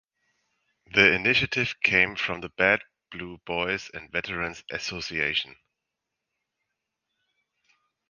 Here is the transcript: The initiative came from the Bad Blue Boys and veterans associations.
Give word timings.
The 0.95 1.13
initiative 1.13 1.75
came 1.83 2.15
from 2.15 2.41
the 2.41 2.49
Bad 2.49 2.81
Blue 3.11 3.37
Boys 3.45 3.91
and 3.93 4.11
veterans 4.11 4.63
associations. 4.71 5.57